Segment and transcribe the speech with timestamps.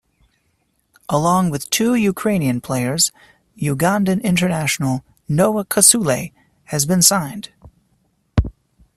[1.09, 3.11] Along with two Ukrainian players,
[3.55, 7.49] Ugandan international, Noah Kasule, has been signed.